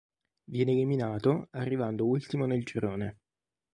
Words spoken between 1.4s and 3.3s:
arrivando ultimo nel girone.